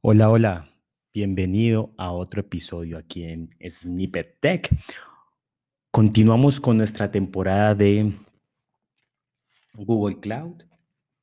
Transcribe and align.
Hola, 0.00 0.30
hola. 0.30 0.70
Bienvenido 1.12 1.92
a 1.98 2.12
otro 2.12 2.42
episodio 2.42 2.98
aquí 2.98 3.24
en 3.24 3.50
Snippet 3.68 4.38
Tech. 4.38 4.70
Continuamos 5.90 6.60
con 6.60 6.76
nuestra 6.76 7.10
temporada 7.10 7.74
de 7.74 8.12
Google 9.74 10.20
Cloud. 10.20 10.62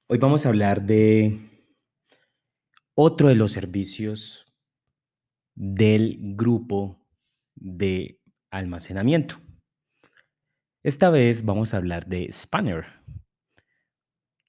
Hoy 0.07 0.17
vamos 0.17 0.45
a 0.45 0.49
hablar 0.49 0.85
de 0.85 1.39
otro 2.95 3.29
de 3.29 3.35
los 3.35 3.53
servicios 3.53 4.45
del 5.53 6.17
grupo 6.35 6.99
de 7.55 8.19
almacenamiento. 8.51 9.37
Esta 10.83 11.09
vez 11.09 11.45
vamos 11.45 11.73
a 11.73 11.77
hablar 11.77 12.07
de 12.07 12.29
Spanner, 12.29 12.87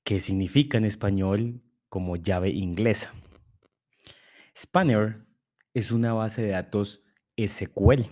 que 0.02 0.18
significa 0.18 0.78
en 0.78 0.84
español 0.84 1.62
como 1.88 2.16
llave 2.16 2.50
inglesa. 2.50 3.14
Spanner 4.56 5.26
es 5.74 5.90
una 5.90 6.14
base 6.14 6.40
de 6.40 6.48
datos 6.48 7.04
SQL. 7.36 8.06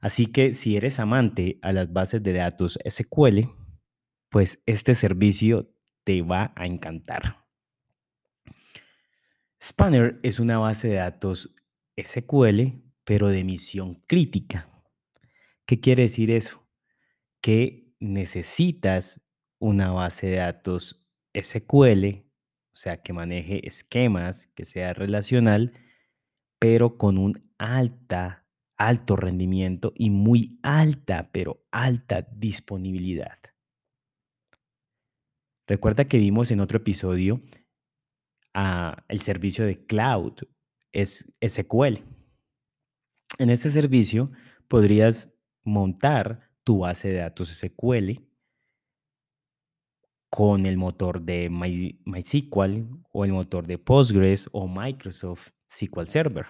Así 0.00 0.26
que 0.26 0.52
si 0.52 0.76
eres 0.76 1.00
amante 1.00 1.58
a 1.62 1.72
las 1.72 1.92
bases 1.92 2.22
de 2.22 2.34
datos 2.34 2.78
SQL, 2.88 3.40
pues 4.28 4.60
este 4.66 4.94
servicio 4.94 5.74
te 6.04 6.22
va 6.22 6.52
a 6.54 6.66
encantar. 6.66 7.44
Spanner 9.60 10.18
es 10.22 10.38
una 10.38 10.58
base 10.58 10.88
de 10.88 10.96
datos 10.96 11.52
SQL, 11.96 12.84
pero 13.02 13.28
de 13.28 13.42
misión 13.42 13.94
crítica. 14.06 14.70
¿Qué 15.66 15.80
quiere 15.80 16.04
decir 16.04 16.30
eso? 16.30 16.64
Que 17.40 17.92
necesitas 17.98 19.20
una 19.58 19.90
base 19.90 20.28
de 20.28 20.36
datos 20.36 21.08
SQL 21.34 22.23
o 22.74 22.76
sea, 22.76 23.02
que 23.02 23.12
maneje 23.12 23.66
esquemas, 23.68 24.48
que 24.48 24.64
sea 24.64 24.92
relacional, 24.94 25.72
pero 26.58 26.98
con 26.98 27.18
un 27.18 27.52
alta, 27.56 28.48
alto 28.76 29.14
rendimiento 29.14 29.92
y 29.94 30.10
muy 30.10 30.58
alta, 30.64 31.30
pero 31.30 31.64
alta 31.70 32.26
disponibilidad. 32.32 33.38
Recuerda 35.68 36.06
que 36.06 36.18
vimos 36.18 36.50
en 36.50 36.58
otro 36.58 36.78
episodio 36.78 37.42
ah, 38.54 39.04
el 39.06 39.20
servicio 39.20 39.64
de 39.64 39.86
cloud, 39.86 40.34
es 40.92 41.32
SQL. 41.40 41.98
En 43.38 43.50
este 43.50 43.70
servicio 43.70 44.32
podrías 44.66 45.32
montar 45.62 46.50
tu 46.64 46.80
base 46.80 47.08
de 47.08 47.18
datos 47.18 47.50
SQL 47.50 48.33
con 50.34 50.66
el 50.66 50.76
motor 50.76 51.22
de 51.22 51.48
MySQL 51.48 52.88
o 53.12 53.24
el 53.24 53.30
motor 53.30 53.68
de 53.68 53.78
Postgres 53.78 54.48
o 54.50 54.66
Microsoft 54.66 55.50
SQL 55.68 56.08
Server. 56.08 56.46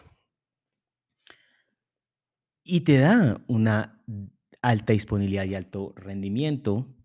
Y 2.65 2.81
te 2.81 2.97
da 2.97 3.45
una 3.47 4.03
alta 4.63 4.95
disponibilidad 4.95 5.45
y 5.45 5.55
alto 5.55 5.93
rendimiento. 5.97 6.97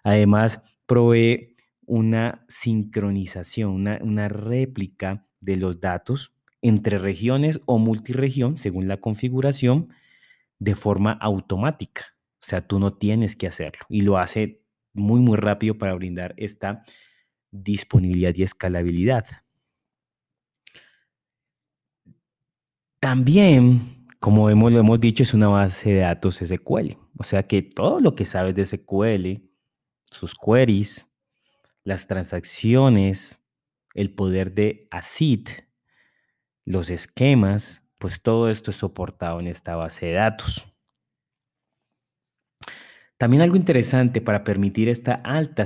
Además, 0.04 0.62
provee 0.86 1.55
una 1.88 2.46
sincronización, 2.50 3.88
una, 4.02 4.28
réplica 4.28 5.28
de 5.40 5.56
los 5.56 5.80
datos 5.80 6.34
entre 6.62 6.98
regiones 6.98 7.62
o 7.66 7.78
multiregión, 7.78 8.58
según 8.58 8.88
la 8.88 8.98
configuración, 8.98 9.90
de 10.60 10.76
forma 10.76 11.12
automática. 11.12 12.16
O 12.42 12.48
sea, 12.48 12.66
tú 12.66 12.80
no 12.80 12.94
tienes 12.94 13.36
que 13.36 13.48
hacerlo 13.48 13.86
y 13.90 14.02
lo 14.02 14.18
hace 14.18 14.62
muy, 14.94 15.20
muy 15.20 15.38
rápido 15.38 15.78
para 15.78 15.94
brindar 15.94 16.34
esta 16.38 16.84
disponibilidad 17.52 18.34
y 18.36 18.44
escalabilidad. 18.44 19.26
También, 23.00 24.08
como 24.20 24.50
hemos, 24.50 24.72
lo 24.72 24.80
hemos 24.80 25.00
dicho, 25.00 25.24
es 25.24 25.34
una 25.34 25.48
base 25.48 25.94
de 25.94 26.00
datos 26.00 26.38
SQL. 26.38 26.98
O 27.18 27.24
sea 27.24 27.44
que 27.44 27.62
todo 27.62 28.00
lo 28.00 28.16
que 28.16 28.26
sabes 28.26 28.56
de 28.56 28.66
SQL, 28.66 29.48
sus 30.06 30.34
queries, 30.34 31.10
las 31.86 32.08
transacciones, 32.08 33.40
el 33.94 34.14
poder 34.14 34.54
de 34.54 34.88
ACID, 34.92 35.48
los 36.66 36.90
esquemas, 36.90 37.88
pues 38.00 38.22
todo 38.22 38.50
esto 38.50 38.72
es 38.72 38.78
soportado 38.78 39.40
en 39.40 39.48
esta 39.48 39.76
base 39.76 40.08
de 40.08 40.14
datos. 40.14 40.68
También 43.18 43.44
algo 43.44 43.56
interesante 43.56 44.20
para 44.20 44.44
permitir 44.44 44.90
esta 44.90 45.14
alta 45.14 45.64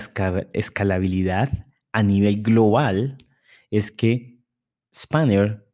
escalabilidad 0.54 1.66
a 1.92 2.04
nivel 2.04 2.44
global 2.44 3.18
es 3.72 3.92
que 3.92 4.44
Spanner 4.94 5.68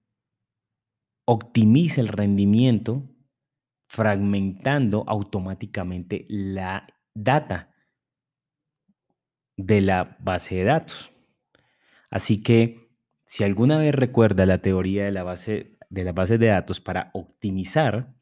optimiza 1.25 1.99
el 1.99 2.07
rendimiento 2.07 3.09
fragmentando 3.87 5.03
automáticamente 5.07 6.25
la 6.29 6.85
data 7.13 7.74
de 9.57 9.81
la 9.81 10.17
base 10.19 10.55
de 10.55 10.63
datos. 10.63 11.11
Así 12.09 12.41
que 12.41 12.89
si 13.23 13.43
alguna 13.43 13.77
vez 13.77 13.93
recuerda 13.93 14.45
la 14.45 14.61
teoría 14.61 15.05
de 15.05 15.11
la 15.11 15.23
base 15.23 15.77
de 15.89 16.03
la 16.03 16.11
base 16.11 16.37
de 16.37 16.47
datos 16.47 16.81
para 16.81 17.11
optimizar 17.13 18.13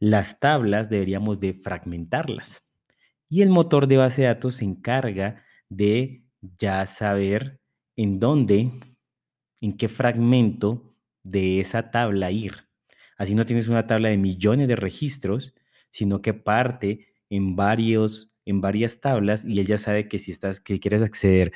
las 0.00 0.38
tablas 0.38 0.88
deberíamos 0.88 1.40
de 1.40 1.54
fragmentarlas. 1.54 2.62
Y 3.28 3.42
el 3.42 3.50
motor 3.50 3.88
de 3.88 3.96
base 3.96 4.22
de 4.22 4.28
datos 4.28 4.56
se 4.56 4.64
encarga 4.64 5.44
de 5.68 6.24
ya 6.40 6.86
saber 6.86 7.60
en 7.96 8.20
dónde, 8.20 8.70
en 9.60 9.76
qué 9.76 9.88
fragmento 9.88 10.94
de 11.24 11.60
esa 11.60 11.90
tabla 11.90 12.30
ir. 12.30 12.68
Así 13.16 13.34
no 13.34 13.44
tienes 13.44 13.68
una 13.68 13.86
tabla 13.86 14.08
de 14.08 14.16
millones 14.16 14.68
de 14.68 14.76
registros, 14.76 15.54
sino 15.90 16.22
que 16.22 16.32
parte 16.32 17.08
en 17.28 17.56
varios 17.56 18.37
en 18.48 18.60
varias 18.60 19.00
tablas 19.00 19.44
y 19.44 19.60
él 19.60 19.66
ya 19.66 19.78
sabe 19.78 20.08
que 20.08 20.18
si 20.18 20.32
estás, 20.32 20.60
que 20.60 20.80
quieres 20.80 21.02
acceder 21.02 21.52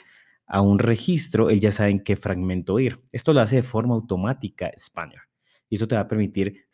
a 0.47 0.61
un 0.61 0.79
registro, 0.79 1.51
él 1.51 1.61
ya 1.61 1.73
sabe 1.73 1.91
en 1.91 2.01
qué 2.01 2.17
fragmento 2.17 2.79
ir. 2.79 3.01
Esto 3.13 3.33
lo 3.33 3.41
hace 3.41 3.57
de 3.57 3.63
forma 3.63 3.95
automática 3.95 4.71
Spanner 4.77 5.21
y 5.69 5.77
eso 5.77 5.89
te 5.89 5.95
va 5.95 6.03
a 6.03 6.09
permitir 6.09 6.67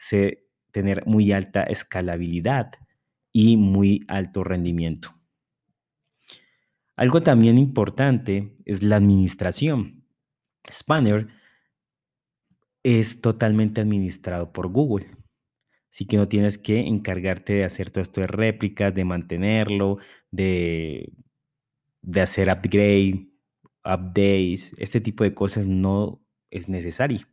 tener 0.73 1.07
muy 1.07 1.33
alta 1.33 1.63
escalabilidad 1.63 2.73
y 3.33 3.57
muy 3.57 4.05
alto 4.09 4.43
rendimiento. 4.43 5.15
Algo 6.97 7.23
también 7.23 7.59
importante 7.59 8.57
es 8.65 8.83
la 8.83 8.97
administración. 8.97 10.05
Spanner 10.69 11.29
es 12.83 13.21
totalmente 13.21 13.81
administrado 13.81 14.53
por 14.53 14.69
Google. 14.69 15.18
Así 15.99 16.07
que 16.07 16.17
no 16.17 16.29
tienes 16.29 16.59
que 16.59 16.79
encargarte 16.79 17.55
de 17.55 17.65
hacer 17.65 17.91
todo 17.91 18.03
esto 18.03 18.21
de 18.21 18.29
réplicas, 18.29 18.95
de 18.95 19.05
mantenerlo, 19.05 19.99
de, 20.31 21.13
de 22.03 22.21
hacer 22.21 22.49
upgrade, 22.51 23.27
updates, 23.85 24.75
este 24.79 25.01
tipo 25.01 25.25
de 25.25 25.35
cosas 25.35 25.67
no 25.67 26.25
es 26.51 26.69
necesario. 26.69 27.27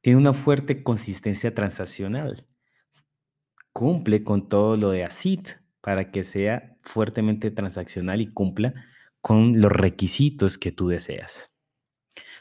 Tiene 0.00 0.20
una 0.20 0.32
fuerte 0.32 0.82
consistencia 0.82 1.54
transaccional. 1.54 2.46
cumple 3.74 4.24
con 4.24 4.48
todo 4.48 4.76
lo 4.76 4.88
de 4.88 5.04
ACID 5.04 5.46
para 5.82 6.10
que 6.10 6.24
sea 6.24 6.78
fuertemente 6.80 7.50
transaccional 7.50 8.22
y 8.22 8.32
cumpla 8.32 8.72
con 9.20 9.60
los 9.60 9.70
requisitos 9.70 10.56
que 10.56 10.72
tú 10.72 10.88
deseas. 10.88 11.52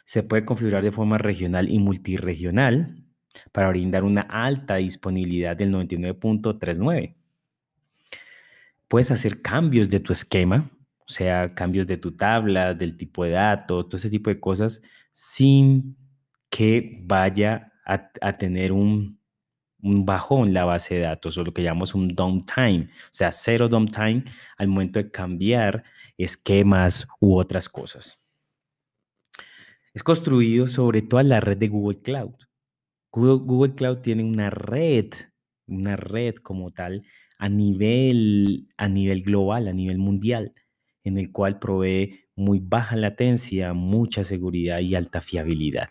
Se 0.05 0.23
puede 0.23 0.45
configurar 0.45 0.81
de 0.81 0.93
forma 0.93 1.17
regional 1.17 1.67
y 1.67 1.79
multiregional 1.79 3.02
para 3.51 3.69
brindar 3.69 4.03
una 4.03 4.21
alta 4.21 4.75
disponibilidad 4.75 5.55
del 5.55 5.71
99.39. 5.73 7.15
Puedes 8.87 9.11
hacer 9.11 9.41
cambios 9.41 9.89
de 9.89 9.99
tu 9.99 10.13
esquema, 10.13 10.69
o 10.99 11.11
sea, 11.11 11.53
cambios 11.53 11.87
de 11.87 11.97
tu 11.97 12.15
tabla, 12.15 12.73
del 12.73 12.95
tipo 12.97 13.23
de 13.23 13.31
datos, 13.31 13.89
todo 13.89 13.97
ese 13.97 14.09
tipo 14.09 14.29
de 14.29 14.39
cosas, 14.39 14.81
sin 15.11 15.97
que 16.49 16.99
vaya 17.03 17.73
a, 17.85 18.37
tener 18.37 18.71
un, 18.71 19.19
un 19.81 20.05
bajón 20.05 20.53
la 20.53 20.65
base 20.65 20.95
de 20.95 21.01
datos 21.01 21.37
o 21.37 21.43
lo 21.43 21.53
que 21.53 21.63
llamamos 21.63 21.95
un 21.95 22.09
downtime, 22.09 22.87
o 23.05 23.09
sea, 23.11 23.31
cero 23.31 23.67
downtime 23.67 24.23
al 24.57 24.67
momento 24.67 24.99
de 24.99 25.11
cambiar 25.11 25.83
esquemas 26.17 27.07
u 27.19 27.37
otras 27.37 27.67
cosas. 27.67 28.19
Es 29.93 30.03
construido 30.03 30.65
sobre 30.67 31.01
toda 31.01 31.23
la 31.23 31.39
red 31.39 31.57
de 31.57 31.67
Google 31.67 32.01
Cloud. 32.01 32.35
Google, 33.13 33.75
Cloud 33.75 33.99
tiene 33.99 34.23
una 34.23 34.49
red, 34.49 35.13
una 35.67 35.95
red 35.95 36.35
como 36.35 36.71
tal 36.71 37.05
a 37.37 37.47
nivel, 37.47 38.67
a 38.77 38.87
nivel 38.87 39.21
global, 39.21 39.67
a 39.67 39.73
nivel 39.73 39.99
mundial, 39.99 40.53
en 41.03 41.19
el 41.19 41.31
cual 41.31 41.59
provee 41.59 42.21
muy 42.35 42.59
baja 42.59 42.95
latencia, 42.95 43.73
mucha 43.73 44.23
seguridad 44.23 44.79
y 44.79 44.95
alta 44.95 45.21
fiabilidad. 45.21 45.89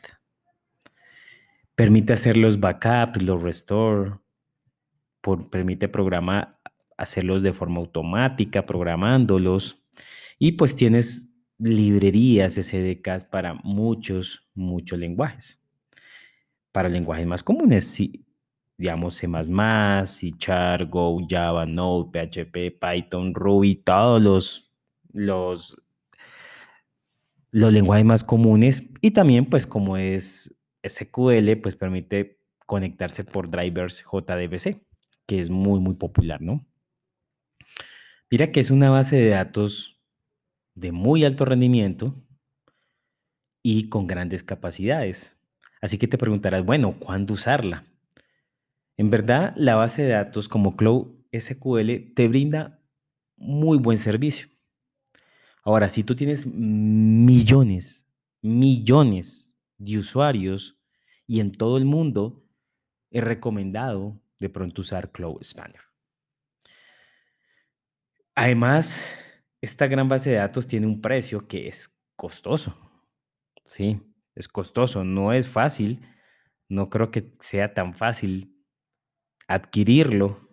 Permite 1.76 2.12
hacer 2.12 2.36
los 2.36 2.58
backups, 2.58 3.22
los 3.22 3.40
restore, 3.40 4.18
permite 5.50 5.88
programar, 5.88 6.58
hacerlos 6.96 7.44
de 7.44 7.52
forma 7.52 7.78
automática, 7.78 8.66
programándolos. 8.66 9.84
Y 10.38 10.52
pues 10.52 10.74
tienes 10.74 11.30
librerías 11.58 12.54
SDKs 12.54 13.24
para 13.30 13.54
muchos, 13.54 14.50
muchos 14.54 14.98
lenguajes. 14.98 15.61
Para 16.72 16.88
lenguajes 16.88 17.26
más 17.26 17.42
comunes, 17.42 17.96
digamos 18.78 19.14
C++, 19.14 19.28
C 20.06 20.30
Char, 20.36 20.86
Go, 20.86 21.20
Java, 21.28 21.66
Node, 21.66 22.10
PHP, 22.10 22.78
Python, 22.80 23.34
Ruby, 23.34 23.76
todos 23.76 24.22
los, 24.22 24.72
los, 25.12 25.80
los 27.50 27.72
lenguajes 27.72 28.04
más 28.04 28.24
comunes. 28.24 28.82
Y 29.00 29.12
también, 29.12 29.46
pues 29.46 29.66
como 29.66 29.96
es 29.96 30.58
SQL, 30.84 31.56
pues 31.62 31.76
permite 31.76 32.40
conectarse 32.66 33.22
por 33.24 33.50
drivers 33.50 34.02
JDBC, 34.10 34.80
que 35.26 35.40
es 35.40 35.50
muy, 35.50 35.78
muy 35.78 35.94
popular, 35.94 36.40
¿no? 36.40 36.66
Mira 38.30 38.50
que 38.50 38.60
es 38.60 38.70
una 38.70 38.88
base 38.88 39.16
de 39.16 39.28
datos 39.28 40.00
de 40.74 40.90
muy 40.90 41.24
alto 41.24 41.44
rendimiento 41.44 42.14
y 43.62 43.90
con 43.90 44.06
grandes 44.06 44.42
capacidades. 44.42 45.38
Así 45.82 45.98
que 45.98 46.06
te 46.06 46.16
preguntarás, 46.16 46.64
bueno, 46.64 46.94
¿cuándo 46.98 47.34
usarla? 47.34 47.84
En 48.96 49.10
verdad, 49.10 49.52
la 49.56 49.74
base 49.74 50.02
de 50.02 50.10
datos 50.10 50.48
como 50.48 50.76
Cloud 50.76 51.08
SQL 51.32 52.14
te 52.14 52.28
brinda 52.28 52.80
muy 53.36 53.78
buen 53.78 53.98
servicio. 53.98 54.46
Ahora, 55.64 55.88
si 55.88 56.04
tú 56.04 56.14
tienes 56.14 56.46
millones, 56.46 58.06
millones 58.42 59.56
de 59.76 59.98
usuarios 59.98 60.78
y 61.26 61.40
en 61.40 61.50
todo 61.50 61.78
el 61.78 61.84
mundo, 61.84 62.44
es 63.10 63.24
recomendado 63.24 64.20
de 64.38 64.48
pronto 64.48 64.82
usar 64.82 65.10
Cloud 65.10 65.42
Spanner. 65.42 65.80
Además, 68.36 69.18
esta 69.60 69.88
gran 69.88 70.08
base 70.08 70.30
de 70.30 70.36
datos 70.36 70.68
tiene 70.68 70.86
un 70.86 71.00
precio 71.00 71.48
que 71.48 71.66
es 71.66 71.92
costoso. 72.14 72.76
Sí, 73.64 74.00
es 74.34 74.48
costoso, 74.48 75.04
no 75.04 75.32
es 75.32 75.48
fácil. 75.48 76.00
No 76.68 76.88
creo 76.90 77.10
que 77.10 77.32
sea 77.40 77.74
tan 77.74 77.94
fácil 77.94 78.56
adquirirlo 79.46 80.52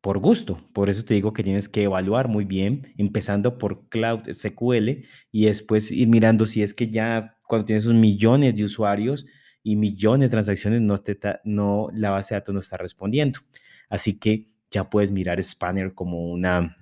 por 0.00 0.18
gusto. 0.18 0.60
Por 0.74 0.90
eso 0.90 1.04
te 1.04 1.14
digo 1.14 1.32
que 1.32 1.42
tienes 1.42 1.68
que 1.68 1.84
evaluar 1.84 2.28
muy 2.28 2.44
bien, 2.44 2.92
empezando 2.98 3.56
por 3.56 3.88
Cloud 3.88 4.30
SQL 4.30 5.06
y 5.32 5.46
después 5.46 5.90
ir 5.90 6.08
mirando 6.08 6.44
si 6.44 6.62
es 6.62 6.74
que 6.74 6.90
ya 6.90 7.38
cuando 7.46 7.64
tienes 7.64 7.86
un 7.86 8.00
millones 8.00 8.54
de 8.54 8.64
usuarios 8.64 9.24
y 9.62 9.76
millones 9.76 10.28
de 10.28 10.32
transacciones, 10.32 10.82
no, 10.82 10.98
te 10.98 11.18
no 11.44 11.88
la 11.94 12.10
base 12.10 12.34
de 12.34 12.40
datos 12.40 12.52
no 12.52 12.60
está 12.60 12.76
respondiendo. 12.76 13.40
Así 13.88 14.18
que 14.18 14.52
ya 14.70 14.90
puedes 14.90 15.10
mirar 15.10 15.42
Spanner 15.42 15.94
como 15.94 16.30
una, 16.30 16.76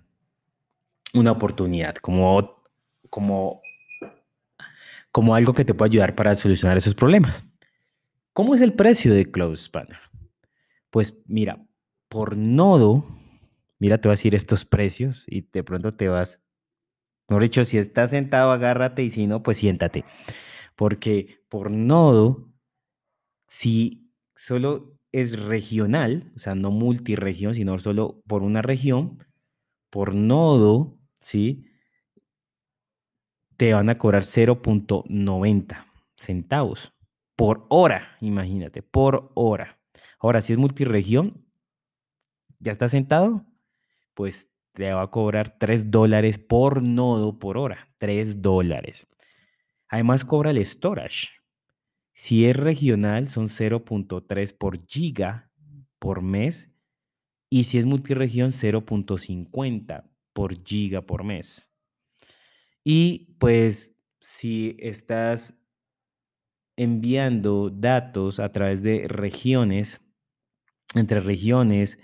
una 1.14 1.30
oportunidad, 1.30 1.94
como, 1.96 2.64
como, 3.08 3.62
como 5.12 5.34
algo 5.34 5.52
que 5.52 5.64
te 5.64 5.74
puede 5.74 5.90
ayudar 5.90 6.14
para 6.14 6.34
solucionar 6.34 6.78
esos 6.78 6.94
problemas. 6.94 7.44
¿Cómo 8.32 8.54
es 8.54 8.62
el 8.62 8.72
precio 8.72 9.14
de 9.14 9.30
Cloud 9.30 9.56
Spanner? 9.56 9.98
Pues 10.90 11.22
mira, 11.26 11.64
por 12.08 12.36
nodo, 12.36 13.06
mira, 13.78 13.98
te 13.98 14.08
voy 14.08 14.14
a 14.14 14.16
decir 14.16 14.34
estos 14.34 14.64
precios 14.64 15.26
y 15.28 15.42
de 15.42 15.62
pronto 15.62 15.94
te 15.94 16.08
vas, 16.08 16.42
no 17.28 17.38
dicho, 17.38 17.64
si 17.64 17.78
estás 17.78 18.10
sentado, 18.10 18.52
agárrate 18.52 19.02
y 19.04 19.10
si 19.10 19.26
no, 19.26 19.42
pues 19.42 19.58
siéntate. 19.58 20.04
Porque 20.76 21.44
por 21.48 21.70
nodo, 21.70 22.50
si 23.46 24.10
solo 24.34 24.98
es 25.12 25.38
regional, 25.38 26.32
o 26.34 26.38
sea, 26.38 26.54
no 26.54 26.70
multiregión, 26.70 27.54
sino 27.54 27.78
solo 27.78 28.22
por 28.26 28.42
una 28.42 28.62
región, 28.62 29.18
por 29.90 30.14
nodo, 30.14 30.98
¿sí? 31.20 31.66
Te 33.62 33.74
van 33.74 33.88
a 33.90 33.96
cobrar 33.96 34.24
0.90 34.24 35.86
centavos 36.16 36.92
por 37.36 37.64
hora, 37.68 38.16
imagínate, 38.20 38.82
por 38.82 39.30
hora. 39.36 39.78
Ahora, 40.18 40.40
si 40.40 40.52
es 40.52 40.58
multiregión, 40.58 41.46
¿ya 42.58 42.72
está 42.72 42.88
sentado? 42.88 43.46
Pues 44.14 44.48
te 44.72 44.92
va 44.92 45.02
a 45.02 45.10
cobrar 45.12 45.58
3 45.60 45.92
dólares 45.92 46.40
por 46.40 46.82
nodo 46.82 47.38
por 47.38 47.56
hora. 47.56 47.94
3 47.98 48.42
dólares. 48.42 49.06
Además 49.86 50.24
cobra 50.24 50.50
el 50.50 50.66
storage. 50.66 51.28
Si 52.14 52.46
es 52.46 52.56
regional 52.56 53.28
son 53.28 53.46
0.3 53.46 54.58
por 54.58 54.84
giga 54.88 55.52
por 56.00 56.20
mes. 56.20 56.72
Y 57.48 57.62
si 57.62 57.78
es 57.78 57.86
multiregión 57.86 58.50
0.50 58.50 60.10
por 60.32 60.60
giga 60.64 61.02
por 61.02 61.22
mes. 61.22 61.71
Y 62.84 63.36
pues 63.38 63.94
si 64.20 64.76
estás 64.78 65.54
enviando 66.76 67.70
datos 67.70 68.40
a 68.40 68.50
través 68.52 68.82
de 68.82 69.06
regiones, 69.08 70.00
entre 70.94 71.20
regiones, 71.20 71.98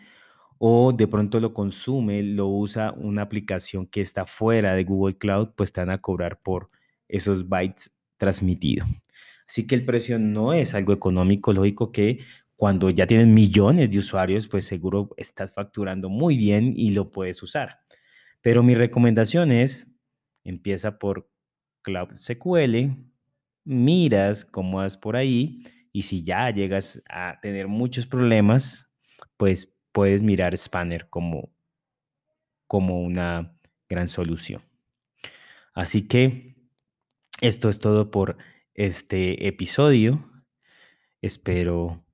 o 0.59 0.93
de 0.93 1.07
pronto 1.07 1.41
lo 1.41 1.55
consume, 1.55 2.23
lo 2.23 2.49
usa 2.49 2.93
una 2.93 3.23
aplicación 3.23 3.87
que 3.87 4.01
está 4.01 4.27
fuera 4.27 4.75
de 4.75 4.85
Google 4.85 5.17
Cloud, 5.17 5.51
pues 5.57 5.73
te 5.73 5.81
van 5.81 5.91
a 5.91 5.99
cobrar 5.99 6.41
por 6.43 6.71
esos 7.09 7.49
bytes 7.49 7.99
transmitidos. 8.17 8.89
Así 9.49 9.67
que 9.67 9.75
el 9.77 9.85
precio 9.85 10.19
no 10.19 10.53
es 10.53 10.75
algo 10.75 10.93
económico, 10.93 11.53
lógico 11.53 11.93
que 11.93 12.21
cuando 12.57 12.91
ya 12.91 13.07
tienes 13.07 13.29
millones 13.29 13.91
de 13.91 13.99
usuarios, 13.99 14.49
pues 14.49 14.65
seguro 14.67 15.11
estás 15.17 15.55
facturando 15.55 16.09
muy 16.09 16.37
bien 16.37 16.73
y 16.77 16.91
lo 16.91 17.11
puedes 17.11 17.43
usar. 17.43 17.79
Pero 18.43 18.63
mi 18.63 18.75
recomendación 18.75 19.53
es, 19.53 19.89
empieza 20.45 20.99
por 20.99 21.31
Cloud 21.83 22.11
SQL, 22.13 22.97
miras 23.65 24.45
cómo 24.45 24.79
vas 24.79 24.97
por 24.97 25.17
ahí 25.17 25.63
y 25.93 26.03
si 26.03 26.23
ya 26.23 26.51
llegas 26.51 27.03
a 27.09 27.39
tener 27.41 27.69
muchos 27.69 28.07
problemas, 28.07 28.91
pues 29.37 29.75
puedes 29.93 30.23
mirar 30.23 30.57
Spanner 30.57 31.09
como, 31.09 31.51
como 32.67 33.03
una 33.03 33.59
gran 33.89 34.09
solución. 34.09 34.63
Así 35.75 36.07
que 36.09 36.57
esto 37.41 37.69
es 37.69 37.79
todo 37.79 38.11
por 38.11 38.37
este 38.75 39.47
episodio. 39.47 40.31
Espero 41.23 42.05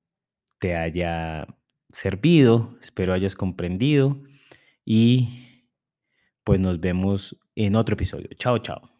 te 0.59 0.75
haya 0.75 1.47
servido, 1.91 2.77
espero 2.81 3.13
hayas 3.13 3.35
comprendido 3.35 4.21
y 4.83 5.44
pues 6.45 6.59
nos 6.61 6.79
vemos 6.79 7.37
en 7.55 7.75
otro 7.75 7.95
episodio. 7.95 8.29
Chao, 8.37 8.59
chao. 8.59 8.94